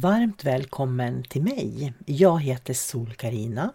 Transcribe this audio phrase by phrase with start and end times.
[0.00, 1.92] Varmt välkommen till mig.
[2.06, 3.72] Jag heter sol karina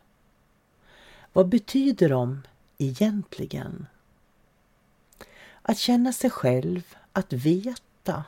[1.33, 2.41] Vad betyder de
[2.77, 3.87] egentligen?
[5.61, 8.23] Att känna sig själv, att veta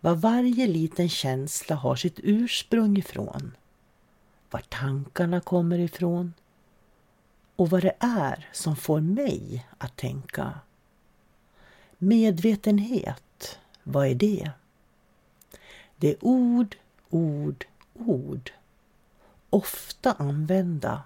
[0.00, 3.56] var varje liten känsla har sitt ursprung ifrån.
[4.50, 6.34] Var tankarna kommer ifrån.
[7.56, 10.60] Och vad det är som får mig att tänka.
[11.98, 14.50] Medvetenhet, vad är det?
[15.96, 16.76] Det är ord,
[17.10, 18.52] ord, ord.
[19.50, 21.02] Ofta använda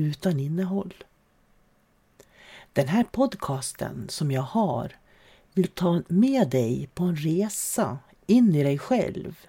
[0.00, 0.94] utan innehåll.
[2.72, 4.96] Den här podcasten som jag har
[5.54, 9.46] vill ta med dig på en resa in i dig själv.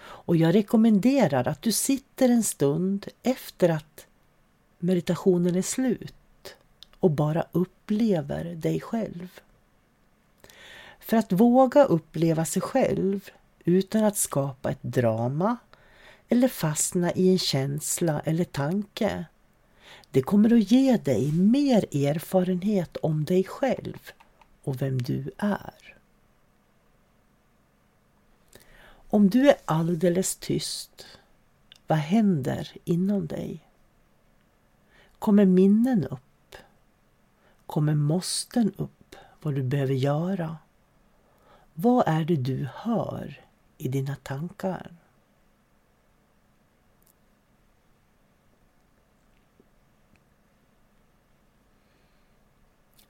[0.00, 4.06] Och jag rekommenderar att du sitter en stund efter att
[4.78, 6.54] meditationen är slut
[7.00, 9.40] och bara upplever dig själv.
[11.00, 13.30] För att våga uppleva sig själv
[13.64, 15.56] utan att skapa ett drama
[16.28, 19.24] eller fastna i en känsla eller tanke
[20.10, 24.10] det kommer att ge dig mer erfarenhet om dig själv
[24.64, 25.96] och vem du är.
[29.10, 31.06] Om du är alldeles tyst,
[31.86, 33.68] vad händer inom dig?
[35.18, 36.56] Kommer minnen upp?
[37.66, 40.56] Kommer måsten upp vad du behöver göra?
[41.74, 43.40] Vad är det du hör
[43.78, 44.96] i dina tankar?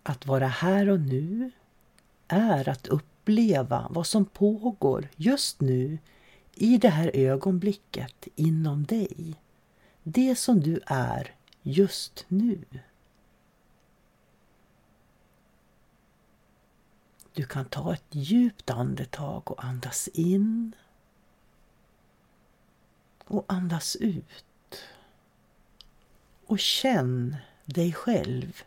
[0.09, 1.51] Att vara här och nu
[2.29, 5.99] är att uppleva vad som pågår just nu
[6.55, 9.35] i det här ögonblicket inom dig.
[10.03, 12.65] Det som du är just nu.
[17.33, 20.73] Du kan ta ett djupt andetag och andas in
[23.25, 24.85] och andas ut.
[26.47, 28.63] Och känn dig själv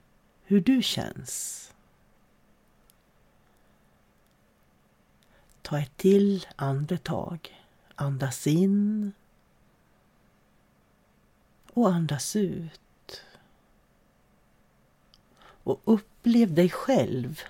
[0.52, 1.74] hur du känns.
[5.62, 7.66] Ta ett till andetag.
[7.96, 9.12] Andas in
[11.74, 13.22] och andas ut.
[15.64, 17.42] Och upplev dig själv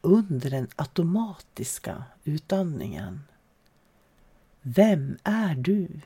[0.00, 3.20] under den automatiska utandningen.
[4.60, 6.00] Vem är du?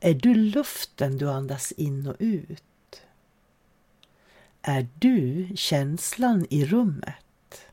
[0.00, 2.64] Är du luften du andas in och ut?
[4.68, 7.66] Är du känslan i rummet?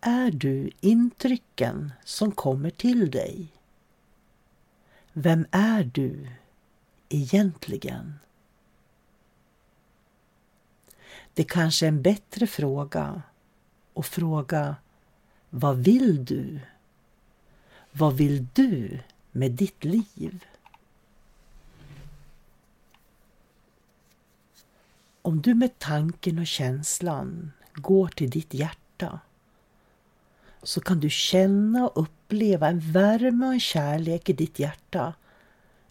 [0.00, 3.48] Är du intrycken som kommer till dig?
[5.12, 6.28] Vem är du
[7.08, 8.14] egentligen?
[11.34, 13.22] Det kanske är en bättre fråga
[13.94, 14.76] att fråga
[15.50, 16.60] Vad vill du?
[17.92, 19.00] Vad vill du
[19.30, 20.44] med ditt liv?
[25.22, 29.20] Om du med tanken och känslan går till ditt hjärta
[30.62, 35.14] så kan du känna och uppleva en värme och en kärlek i ditt hjärta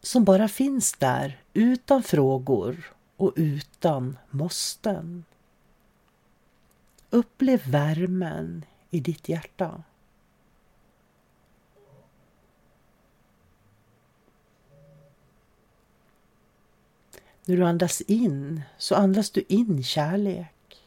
[0.01, 5.25] som bara finns där utan frågor och utan måsten.
[7.09, 9.83] Upplev värmen i ditt hjärta.
[17.51, 20.81] När du andas in så andas du in kärlek.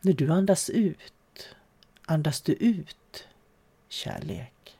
[0.00, 1.48] När du andas ut
[2.04, 3.28] andas du ut
[3.88, 4.78] kärlek.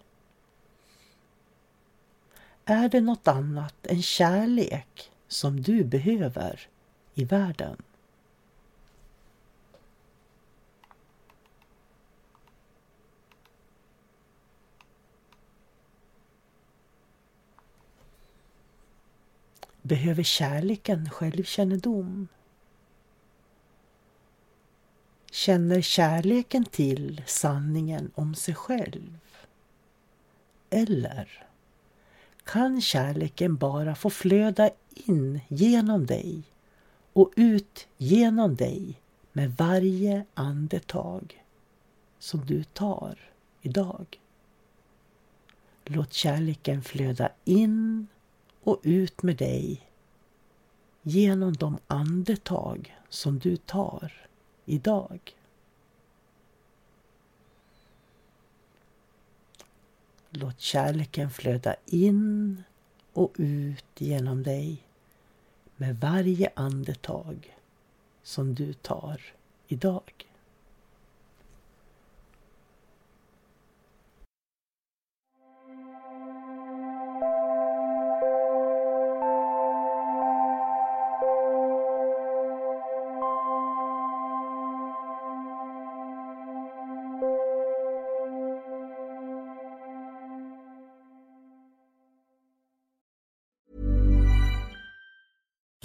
[2.64, 6.68] Är det något annat än kärlek som du behöver
[7.14, 7.76] i världen?
[19.90, 22.28] Behöver kärleken självkännedom?
[25.30, 29.18] Känner kärleken till sanningen om sig själv?
[30.70, 31.46] Eller
[32.44, 36.42] kan kärleken bara få flöda in genom dig
[37.12, 39.00] och ut genom dig
[39.32, 41.44] med varje andetag
[42.18, 43.18] som du tar
[43.62, 44.06] idag?
[45.84, 48.06] Låt kärleken flöda in
[48.60, 49.90] och ut med dig
[51.02, 54.12] genom de andetag som du tar
[54.64, 55.36] idag.
[60.30, 62.62] Låt kärleken flöda in
[63.12, 64.82] och ut genom dig
[65.76, 67.56] med varje andetag
[68.22, 69.20] som du tar
[69.68, 70.29] idag.